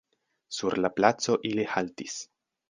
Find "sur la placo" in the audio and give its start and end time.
0.59-1.37